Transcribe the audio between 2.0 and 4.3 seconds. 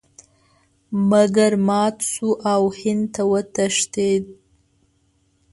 شو او هند ته وتښتېد.